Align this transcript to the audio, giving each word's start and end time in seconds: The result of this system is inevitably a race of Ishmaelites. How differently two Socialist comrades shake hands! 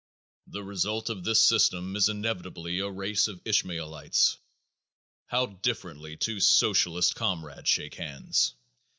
The 0.47 0.63
result 0.63 1.11
of 1.11 1.23
this 1.23 1.39
system 1.39 1.95
is 1.95 2.09
inevitably 2.09 2.79
a 2.79 2.89
race 2.89 3.27
of 3.27 3.39
Ishmaelites. 3.45 4.39
How 5.27 5.45
differently 5.45 6.17
two 6.17 6.39
Socialist 6.39 7.13
comrades 7.13 7.69
shake 7.69 7.93
hands! 7.93 8.55